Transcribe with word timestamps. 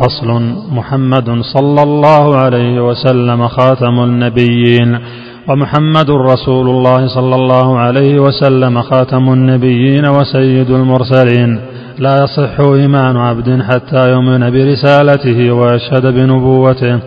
فصل 0.00 0.28
محمد 0.72 1.28
صلى 1.54 1.82
الله 1.82 2.36
عليه 2.36 2.80
وسلم 2.88 3.48
خاتم 3.48 4.00
النبيين 4.00 4.98
ومحمد 5.48 6.10
رسول 6.10 6.68
الله 6.68 7.06
صلى 7.06 7.34
الله 7.34 7.78
عليه 7.78 8.18
وسلم 8.20 8.82
خاتم 8.82 9.32
النبيين 9.32 10.08
وسيد 10.08 10.70
المرسلين. 10.70 11.60
لا 11.98 12.14
يصح 12.24 12.60
إيمان 12.60 13.16
عبد 13.16 13.62
حتى 13.62 14.10
يؤمن 14.10 14.50
برسالته 14.50 15.52
ويشهد 15.52 16.06
بنبوته 16.06 16.98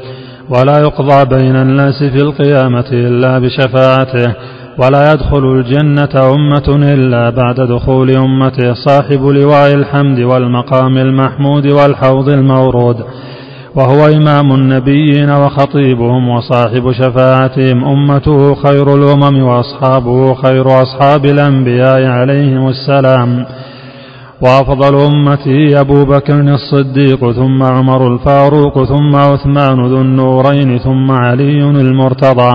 ولا 0.50 0.80
يقضى 0.80 1.26
بين 1.36 1.56
الناس 1.56 2.04
في 2.04 2.22
القيامة 2.22 2.90
إلا 2.92 3.40
بشفاعته. 3.40 4.34
ولا 4.80 5.14
يدخل 5.14 5.46
الجنة 5.46 6.34
أمة 6.36 6.94
إلا 6.94 7.30
بعد 7.30 7.56
دخول 7.56 8.18
أمته 8.18 8.74
صاحب 8.74 9.26
لواء 9.26 9.74
الحمد 9.74 10.20
والمقام 10.20 10.98
المحمود 10.98 11.68
والحوض 11.68 12.30
المورود. 12.30 12.96
وهو 13.76 14.06
إمام 14.06 14.52
النبيين 14.52 15.30
وخطيبهم 15.30 16.30
وصاحب 16.30 16.92
شفاعتهم. 16.92 17.86
أمته 17.86 18.56
خير 18.56 18.96
الأمم 18.96 19.44
وأصحابه 19.44 20.34
خير 20.34 20.82
أصحاب 20.82 21.26
الأنبياء 21.26 22.06
عليهم 22.06 22.68
السلام. 22.68 23.46
وأفضل 24.42 24.96
أمته 24.96 25.82
أبو 25.82 26.06
بكر 26.06 26.40
الصديق 26.40 27.32
ثم 27.32 27.64
عمر 27.64 28.14
الفاروق 28.14 28.84
ثم 28.84 29.16
عثمان 29.16 29.82
ذو 29.82 30.02
النورين 30.02 30.78
ثم 30.78 31.12
علي 31.12 31.64
المرتضى. 31.64 32.54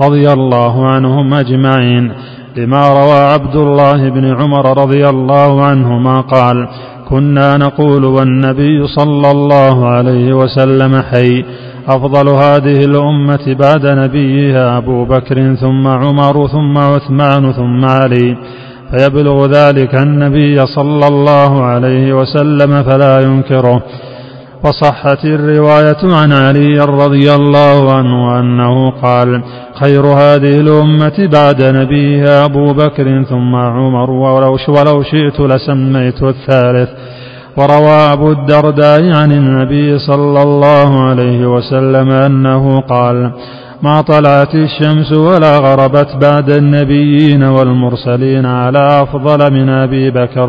رضي 0.00 0.32
الله 0.32 0.86
عنهم 0.86 1.34
أجمعين. 1.34 2.12
لما 2.56 2.88
روى 2.88 3.18
عبد 3.34 3.56
الله 3.56 4.08
بن 4.08 4.24
عمر 4.40 4.78
رضي 4.78 5.08
الله 5.08 5.64
عنهما 5.64 6.20
قال 6.20 6.68
كنا 7.08 7.56
نقول 7.56 8.04
والنبي 8.04 8.86
صلى 8.86 9.30
الله 9.30 9.88
عليه 9.88 10.32
وسلم 10.32 11.02
حي. 11.02 11.44
أفضل 11.88 12.28
هذه 12.28 12.84
الأمة 12.84 13.56
بعد 13.58 13.86
نبيها 13.86 14.78
أبو 14.78 15.04
بكر 15.04 15.54
ثم 15.54 15.86
عمر 15.86 16.46
ثم 16.46 16.78
عثمان 16.78 17.52
ثم 17.52 17.84
علي. 17.84 18.36
فيبلغ 18.90 19.46
ذلك 19.46 19.94
النبي 19.94 20.66
صلى 20.66 21.06
الله 21.06 21.62
عليه 21.64 22.12
وسلم 22.12 22.82
فلا 22.82 23.20
ينكره. 23.20 23.82
وصحت 24.64 25.24
الرواية 25.24 26.02
عن 26.02 26.32
علي 26.32 26.78
رضي 26.78 27.34
الله 27.34 27.92
عنه 27.92 28.40
أنه 28.40 28.90
قال 28.90 29.42
خير 29.80 30.06
هذه 30.06 30.60
الأمة 30.60 31.28
بعد 31.32 31.62
نبيها 31.62 32.44
أبو 32.44 32.72
بكر 32.72 33.22
ثم 33.22 33.54
عمر 33.54 34.10
ولو, 34.10 34.56
ولو 34.68 35.02
شئت 35.02 35.40
لسميت 35.40 36.22
الثالث. 36.22 36.88
وروى 37.58 38.12
أبو 38.12 38.32
الدرداء 38.32 39.02
عن 39.02 39.32
النبي 39.32 39.98
صلى 39.98 40.42
الله 40.42 41.04
عليه 41.04 41.46
وسلم 41.46 42.10
أنه 42.10 42.80
قال 42.80 43.32
ما 43.82 44.00
طلعت 44.00 44.54
الشمس 44.54 45.12
ولا 45.12 45.58
غربت 45.58 46.16
بعد 46.22 46.50
النبيين 46.50 47.42
والمرسلين 47.42 48.46
على 48.46 49.02
أفضل 49.02 49.52
من 49.52 49.68
أبي 49.68 50.10
بكر. 50.10 50.48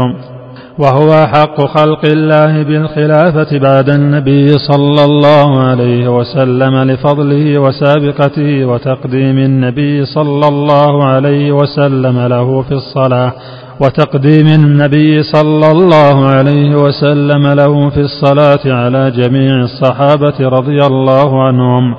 وهو 0.80 1.28
حق 1.28 1.62
خلق 1.66 2.06
الله 2.06 2.64
بالخلافة 2.64 3.58
بعد 3.60 3.90
النبي 3.90 4.48
صلى 4.58 5.04
الله 5.06 5.60
عليه 5.64 6.08
وسلم 6.08 6.76
لفضله 6.92 7.60
وسابقته 7.60 8.66
وتقديم 8.66 9.38
النبي 9.38 10.06
صلى 10.06 10.48
الله 10.48 11.04
عليه 11.06 11.52
وسلم 11.52 12.20
له 12.20 12.62
في 12.62 12.72
الصلاة 12.72 13.34
وتقديم 13.82 14.48
النبي 14.48 15.24
صلى 15.24 15.72
الله 15.72 16.26
عليه 16.28 16.76
وسلم 16.76 17.48
له 17.48 17.90
في 17.90 18.00
الصلاة 18.00 18.60
على 18.66 19.12
جميع 19.12 19.62
الصحابة 19.62 20.50
رضي 20.50 20.78
الله 20.86 21.44
عنهم 21.44 21.96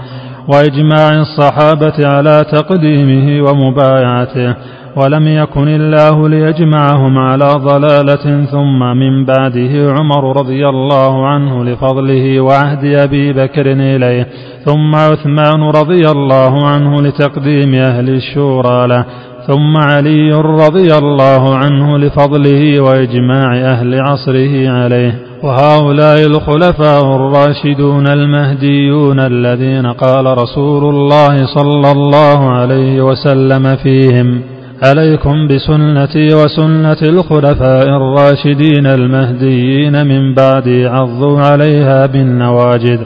وإجماع 0.48 1.10
الصحابة 1.20 2.06
على 2.06 2.44
تقديمه 2.52 3.50
ومبايعته 3.50 4.54
ولم 4.96 5.28
يكن 5.28 5.68
الله 5.68 6.28
ليجمعهم 6.28 7.18
على 7.18 7.48
ضلالة 7.56 8.44
ثم 8.44 8.78
من 8.78 9.24
بعده 9.24 9.92
عمر 9.98 10.36
رضي 10.36 10.68
الله 10.68 11.26
عنه 11.26 11.64
لفضله 11.64 12.40
وعهد 12.40 12.84
أبي 12.84 13.32
بكر 13.32 13.72
إليه 13.72 14.28
ثم 14.64 14.94
عثمان 14.94 15.62
رضي 15.62 16.10
الله 16.10 16.66
عنه 16.66 17.02
لتقديم 17.02 17.74
أهل 17.74 18.08
الشورى 18.08 18.86
له 18.86 19.04
ثم 19.46 19.76
علي 19.76 20.32
رضي 20.32 20.94
الله 20.98 21.56
عنه 21.56 21.98
لفضله 21.98 22.80
وإجماع 22.80 23.56
أهل 23.72 24.00
عصره 24.00 24.70
عليه 24.70 25.18
وهؤلاء 25.42 26.26
الخلفاء 26.26 27.16
الراشدون 27.16 28.06
المهديون 28.06 29.20
الذين 29.20 29.86
قال 29.86 30.38
رسول 30.38 30.94
الله 30.94 31.46
صلى 31.46 31.92
الله 31.92 32.50
عليه 32.50 33.02
وسلم 33.02 33.76
فيهم. 33.76 34.55
عليكم 34.82 35.48
بسنتي 35.48 36.34
وسنة 36.34 36.96
الخلفاء 37.02 37.86
الراشدين 37.88 38.86
المهديين 38.86 40.06
من 40.06 40.34
بعدي 40.34 40.86
عضوا 40.86 41.40
عليها 41.40 42.06
بالنواجد 42.06 43.00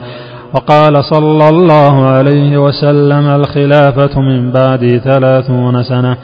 وقال 0.53 1.03
صلى 1.03 1.49
الله 1.49 2.05
عليه 2.05 2.57
وسلم 2.57 3.27
الخلافة 3.27 4.21
من 4.21 4.51
بعدي 4.51 4.99
ثلاثون 4.99 5.83
سنة 5.83 6.17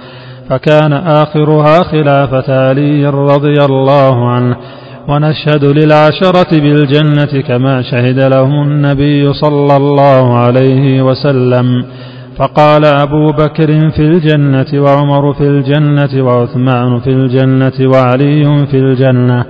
فكان 0.49 0.93
آخرها 0.93 1.83
خلافة 1.83 2.67
علي 2.67 3.05
رضي 3.05 3.65
الله 3.65 4.29
عنه. 4.29 4.55
ونشهد 5.09 5.65
للعشرة 5.65 6.59
بالجنة 6.59 7.41
كما 7.47 7.81
شهد 7.81 8.19
لهم 8.19 8.63
النبي 8.63 9.33
صلى 9.33 9.77
الله 9.77 10.37
عليه 10.37 11.01
وسلم. 11.01 11.85
فقال 12.39 12.85
أبو 12.85 13.31
بكر 13.31 13.89
في 13.89 13.99
الجنة 14.01 14.81
وعمر 14.83 15.33
في 15.33 15.43
الجنة 15.43 16.23
وعثمان 16.23 16.99
في 16.99 17.09
الجنة 17.09 17.77
وعلي 17.91 18.65
في 18.71 18.77
الجنة 18.77 19.45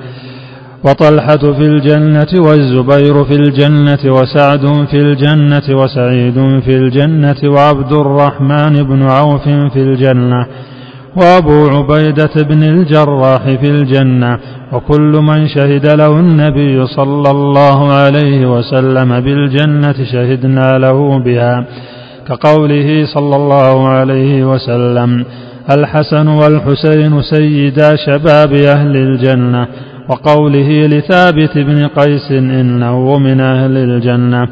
وطلحة 0.86 1.38
في 1.58 1.62
الجنة 1.72 2.28
والزبير 2.36 3.24
في 3.24 3.34
الجنة 3.36 4.00
وسعد 4.06 4.86
في 4.92 4.98
الجنة 4.98 5.68
وسعيد 5.70 6.60
في 6.66 6.78
الجنة 6.78 7.36
وعبد 7.46 7.92
الرحمن 7.94 8.74
بن 8.84 9.02
عوف 9.04 9.44
في 9.74 9.80
الجنة 9.88 10.46
وأبو 11.16 11.68
عبيدة 11.68 12.36
بن 12.50 12.64
الجراح 12.64 13.42
في 13.62 13.70
الجنة 13.70 14.40
وكل 14.74 15.12
من 15.30 15.48
شهد 15.48 15.86
له 15.86 16.20
النبي 16.20 16.86
صلى 16.88 17.32
الله 17.32 17.94
عليه 17.94 18.46
وسلم 18.58 19.20
بالجنة 19.20 19.96
شهدنا 20.12 20.78
له 20.78 21.20
بها 21.20 21.66
كقوله 22.28 23.06
صلى 23.06 23.36
الله 23.36 23.88
عليه 23.88 24.44
وسلم 24.44 25.26
الحسن 25.72 26.28
والحسين 26.28 27.22
سيدا 27.22 27.96
شباب 27.96 28.54
أهل 28.54 28.96
الجنة 28.96 29.68
وقوله 30.10 30.88
لثابت 30.88 31.58
بن 31.58 31.88
قيس 31.88 32.32
إنه 32.32 33.18
من 33.18 33.40
أهل 33.42 33.78
الجنة 33.78 34.48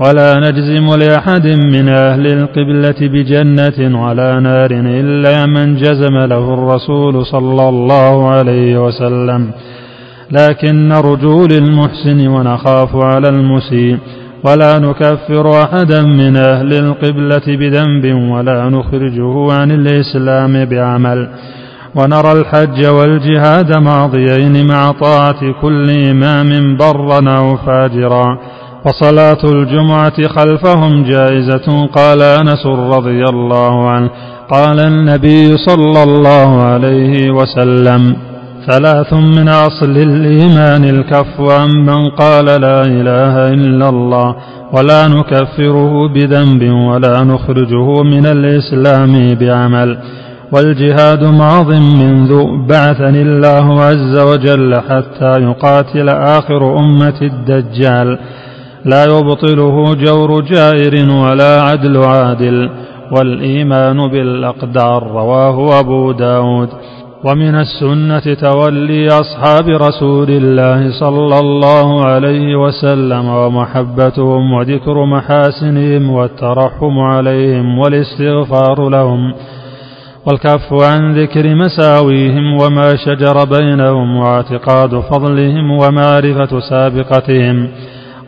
ولا 0.00 0.34
نجزم 0.34 0.86
لأحد 0.94 1.46
من 1.74 1.88
أهل 1.88 2.26
القبلة 2.26 3.00
بجنة 3.00 4.04
ولا 4.04 4.40
نار 4.40 4.70
إلا 4.70 5.46
من 5.46 5.76
جزم 5.76 6.16
له 6.16 6.54
الرسول 6.54 7.26
صلى 7.26 7.68
الله 7.68 8.28
عليه 8.30 8.86
وسلم. 8.86 9.50
لكن 10.30 10.88
نرجو 10.88 11.46
للمحسن 11.46 12.28
ونخاف 12.28 12.96
على 12.96 13.28
المسيء 13.28 13.98
ولا 14.44 14.78
نكفر 14.78 15.62
أحدا 15.62 16.02
من 16.02 16.36
أهل 16.36 16.72
القبلة 16.72 17.42
بذنب 17.46 18.30
ولا 18.32 18.68
نخرجه 18.68 19.52
عن 19.52 19.70
الإسلام 19.70 20.64
بعمل. 20.64 21.28
ونرى 21.94 22.32
الحج 22.32 22.86
والجهاد 22.86 23.78
ماضيين 23.78 24.66
مع 24.66 24.92
طاعة 24.92 25.52
كل 25.62 25.90
إمام 25.90 26.76
برا 26.76 27.38
أو 27.38 27.56
فاجرا. 27.56 28.38
وصلاة 28.86 29.44
الجمعة 29.44 30.28
خلفهم 30.28 31.02
جائزة 31.02 31.86
قال 31.86 32.22
أنس 32.22 32.66
رضي 32.66 33.24
الله 33.24 33.90
عنه. 33.90 34.10
قال 34.50 34.80
النبي 34.80 35.56
صلى 35.56 36.02
الله 36.02 36.62
عليه 36.62 37.30
وسلم 37.30 38.29
ثلاث 38.66 39.12
من 39.14 39.48
أصل 39.48 39.90
الإيمان 39.96 40.84
الكف 40.84 41.40
عمن 41.40 42.10
قال 42.10 42.44
لا 42.44 42.82
إله 42.82 43.48
إلا 43.48 43.88
الله 43.88 44.36
ولا 44.72 45.08
نكفره 45.08 46.08
بذنب 46.14 46.62
ولا 46.72 47.24
نخرجه 47.24 48.02
من 48.02 48.26
الإسلام 48.26 49.34
بعمل 49.34 49.98
والجهاد 50.52 51.24
ماض 51.24 51.70
منذ 51.72 52.46
بعثني 52.68 53.22
الله 53.22 53.82
عز 53.82 54.18
وجل 54.18 54.74
حتى 54.76 55.40
يقاتل 55.40 56.08
آخر 56.08 56.78
أمة 56.78 57.20
الدجال 57.22 58.18
لا 58.84 59.04
يبطله 59.04 59.94
جور 59.94 60.40
جائر 60.40 61.10
ولا 61.10 61.62
عدل 61.62 61.96
عادل 61.96 62.70
والإيمان 63.12 64.08
بالأقدار 64.08 65.02
رواه 65.02 65.80
أبو 65.80 66.12
داود 66.12 66.68
ومن 67.24 67.54
السنة 67.54 68.34
تولي 68.34 69.06
أصحاب 69.08 69.68
رسول 69.68 70.30
الله 70.30 71.00
صلى 71.00 71.38
الله 71.38 72.04
عليه 72.06 72.56
وسلم 72.56 73.28
ومحبتهم 73.28 74.52
وذكر 74.52 75.04
محاسنهم 75.04 76.10
والترحم 76.10 76.98
عليهم 76.98 77.78
والاستغفار 77.78 78.88
لهم 78.88 79.34
والكف 80.26 80.72
عن 80.72 81.14
ذكر 81.14 81.54
مساويهم 81.54 82.62
وما 82.62 82.96
شجر 82.96 83.44
بينهم 83.44 84.16
واعتقاد 84.16 85.00
فضلهم 85.00 85.70
ومعرفة 85.70 86.60
سابقتهم 86.70 87.68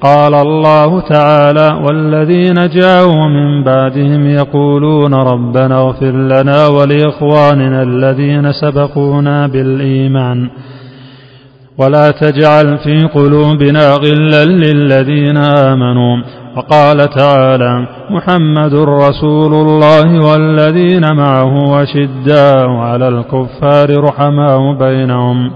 قال 0.03 0.35
الله 0.35 1.01
تعالى 1.01 1.81
والذين 1.85 2.69
جاءوا 2.69 3.27
من 3.27 3.65
بعدهم 3.65 4.27
يقولون 4.27 5.15
ربنا 5.15 5.81
اغفر 5.81 6.13
لنا 6.13 6.67
ولإخواننا 6.67 7.83
الذين 7.83 8.53
سبقونا 8.53 9.47
بالإيمان 9.47 10.51
ولا 11.79 12.11
تجعل 12.11 12.79
في 12.79 13.05
قلوبنا 13.15 13.95
غلا 13.95 14.45
للذين 14.45 15.37
آمنوا 15.37 16.23
وقال 16.57 16.99
تعالى 17.11 17.87
محمد 18.11 18.75
رسول 18.75 19.55
الله 19.55 20.25
والذين 20.29 21.15
معه 21.17 21.83
أشداء 21.83 22.69
على 22.71 23.09
الكفار 23.09 24.05
رحماء 24.05 24.73
بينهم 24.73 25.51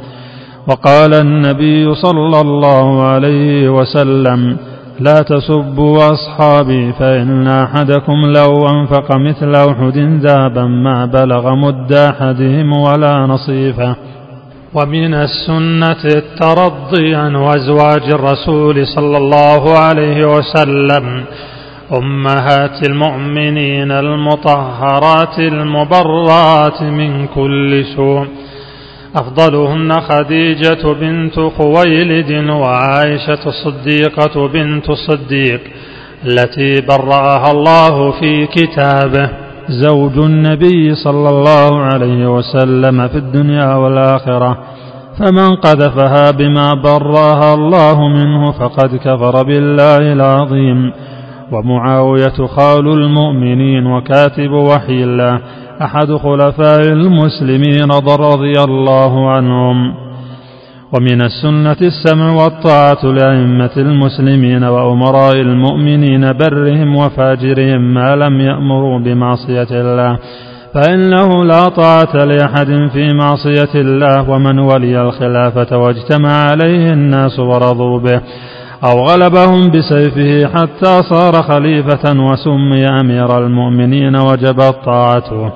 وقال 0.68 1.14
النبي 1.14 1.94
صلى 1.94 2.40
الله 2.40 3.02
عليه 3.02 3.68
وسلم 3.68 4.56
لا 5.00 5.22
تسبوا 5.22 5.98
أصحابي 6.12 6.92
فإن 6.92 7.46
أحدكم 7.48 8.22
لو 8.36 8.68
أنفق 8.68 9.16
مثل 9.16 9.54
أحد 9.54 9.98
ذهبا 9.98 10.62
ما 10.64 11.06
بلغ 11.06 11.54
مد 11.54 11.92
أحدهم 11.92 12.72
ولا 12.72 13.26
نصيفه. 13.26 13.96
ومن 14.74 15.14
السنة 15.14 16.04
الترضي 16.04 17.14
عن 17.14 17.36
أزواج 17.36 18.02
الرسول 18.10 18.86
صلى 18.86 19.16
الله 19.16 19.78
عليه 19.78 20.36
وسلم 20.36 21.24
أمهات 21.92 22.88
المؤمنين 22.88 23.92
المطهرات 23.92 25.38
المبرات 25.38 26.82
من 26.82 27.26
كل 27.26 27.84
سوء. 27.96 28.26
أفضلهن 29.16 29.92
خديجة 30.00 30.92
بنت 31.00 31.40
خويلد 31.40 32.50
وعائشة 32.50 33.38
الصديقة 33.46 34.48
بنت 34.48 34.90
الصديق 34.90 35.60
التي 36.26 36.80
برأها 36.80 37.50
الله 37.52 38.10
في 38.20 38.46
كتابه 38.46 39.30
زوج 39.68 40.18
النبي 40.18 40.94
صلى 40.94 41.28
الله 41.28 41.80
عليه 41.80 42.34
وسلم 42.34 43.08
في 43.08 43.16
الدنيا 43.16 43.74
والآخرة. 43.74 44.58
فمن 45.18 45.56
قذفها 45.56 46.30
بما 46.30 46.70
برأها 46.84 47.54
الله 47.54 48.08
منه 48.08 48.52
فقد 48.52 48.96
كفر 48.96 49.42
بالله 49.42 50.12
العظيم. 50.12 50.92
ومعاوية 51.52 52.46
خال 52.46 52.88
المؤمنين 52.88 53.86
وكاتب 53.86 54.50
وحي 54.50 55.04
الله. 55.04 55.40
أحد 55.82 56.12
خلفاء 56.12 56.80
المسلمين 56.80 57.90
رضي 58.08 58.52
الله 58.64 59.30
عنهم. 59.30 59.94
ومن 60.92 61.22
السنة 61.22 61.76
السمع 61.82 62.32
والطاعة 62.32 63.04
لأئمة 63.04 63.70
المسلمين 63.76 64.64
وأمراء 64.64 65.32
المؤمنين 65.32 66.32
برهم 66.32 66.96
وفاجرهم 66.96 67.94
ما 67.94 68.16
لم 68.16 68.40
يأمروا 68.40 68.98
بمعصية 68.98 69.70
الله. 69.70 70.18
فإنه 70.74 71.44
لا 71.44 71.68
طاعة 71.68 72.24
لأحد 72.24 72.90
في 72.92 73.12
معصية 73.12 73.74
الله 73.74 74.30
ومن 74.30 74.58
ولي 74.58 75.00
الخلافة 75.00 75.78
واجتمع 75.78 76.32
عليه 76.32 76.92
الناس 76.92 77.38
ورضوا 77.38 78.00
به. 78.00 78.20
أو 78.84 79.04
غلبهم 79.04 79.70
بسيفه 79.70 80.48
حتى 80.54 81.02
صار 81.02 81.42
خليفة 81.42 82.20
وسمي 82.20 82.86
أمير 83.00 83.38
المؤمنين 83.38 84.16
وجبت 84.16 84.76
طاعته 84.84 85.52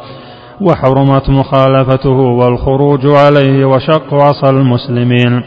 وحرمت 0.60 1.30
مخالفته 1.30 2.10
والخروج 2.10 3.06
عليه 3.06 3.64
وشق 3.64 4.14
عصى 4.14 4.50
المسلمين. 4.50 5.42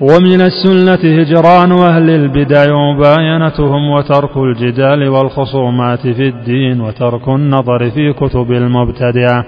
ومن 0.00 0.40
السنة 0.40 1.20
هجران 1.20 1.72
أهل 1.72 2.10
البدع 2.10 2.74
ومباينتهم 2.74 3.90
وترك 3.90 4.36
الجدال 4.36 5.08
والخصومات 5.08 6.00
في 6.00 6.28
الدين 6.28 6.80
وترك 6.80 7.28
النظر 7.28 7.90
في 7.90 8.12
كتب 8.12 8.52
المبتدعة 8.52 9.44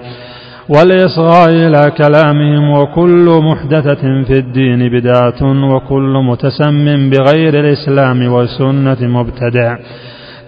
والإصغاء 0.69 1.49
إلى 1.49 1.91
كلامهم 1.97 2.69
وكل 2.69 3.39
محدثة 3.43 4.23
في 4.27 4.39
الدين 4.39 4.89
بدعة 4.89 5.41
وكل 5.73 6.13
متسم 6.29 7.09
بغير 7.09 7.59
الإسلام 7.59 8.31
والسنة 8.33 8.97
مبتدع 9.01 9.77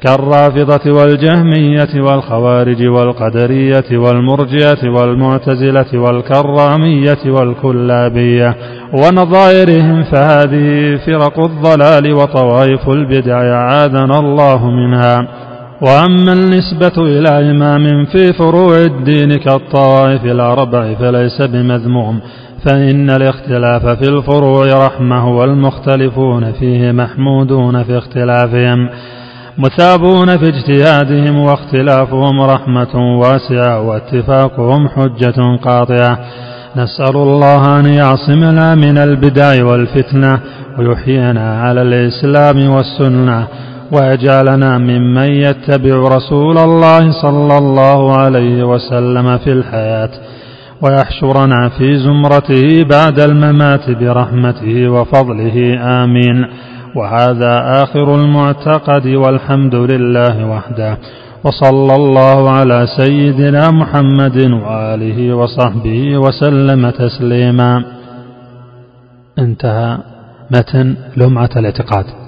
كالرافضة 0.02 0.92
والجهمية 0.92 2.02
والخوارج 2.02 2.88
والقدرية 2.88 3.98
والمرجئة 3.98 4.90
والمعتزلة 4.90 6.00
والكرامية 6.00 7.18
والكلابية 7.26 8.56
ونظائرهم 8.94 10.04
فهذه 10.04 10.96
فرق 11.06 11.40
الضلال 11.40 12.14
وطوائف 12.14 12.90
البدع 12.90 13.38
عاذنا 13.58 14.20
الله 14.20 14.70
منها. 14.72 15.28
وأما 15.84 16.34
النسبة 16.34 16.94
إلى 16.98 17.52
إمام 17.52 18.06
في 18.06 18.34
فروع 18.34 18.78
الدين 18.78 19.36
كالطوائف 19.36 20.26
الأربع 20.26 20.94
فليس 20.94 21.42
بمذموم 21.42 22.20
فإن 22.66 23.10
الاختلاف 23.10 23.86
في 23.86 24.10
الفروع 24.10 24.66
رحمة 24.86 25.30
والمختلفون 25.30 26.52
فيه 26.52 26.92
محمودون 26.92 27.84
في 27.84 27.98
اختلافهم 27.98 28.90
مثابون 29.58 30.38
في 30.38 30.48
اجتهادهم 30.48 31.40
واختلافهم 31.40 32.42
رحمة 32.42 33.20
واسعة 33.20 33.82
واتفاقهم 33.82 34.88
حجة 34.88 35.58
قاطعة. 35.64 36.20
نسأل 36.76 37.16
الله 37.16 37.80
أن 37.80 37.86
يعصمنا 37.86 38.76
من 38.76 38.98
البدع 38.98 39.66
والفتنة 39.66 40.40
ويحيينا 40.80 41.62
على 41.62 41.82
الإسلام 41.82 42.70
والسنة 42.70 43.48
ويجعلنا 43.94 44.78
ممن 44.78 45.30
يتبع 45.30 46.16
رسول 46.16 46.58
الله 46.58 47.12
صلى 47.22 47.58
الله 47.58 48.18
عليه 48.18 48.64
وسلم 48.64 49.38
في 49.38 49.52
الحياة 49.52 50.10
ويحشرنا 50.82 51.70
في 51.70 51.98
زمرته 51.98 52.84
بعد 52.84 53.20
الممات 53.20 53.90
برحمته 53.90 54.90
وفضله 54.90 55.78
آمين. 56.04 56.46
وهذا 56.96 57.84
آخر 57.84 58.16
المعتقد 58.16 59.08
والحمد 59.08 59.76
لله 59.76 60.48
وحده. 60.48 60.98
وصلى 61.44 61.96
الله 61.96 62.50
على 62.50 62.88
سيدنا 62.98 63.72
محمد 63.72 64.38
وآله 64.52 65.34
وصحبه 65.34 66.18
وسلم 66.18 66.90
تسليما. 66.90 67.84
انتهى 69.40 69.98
متن 70.52 70.96
لمعة 71.18 71.50
الاعتقاد. 71.58 72.23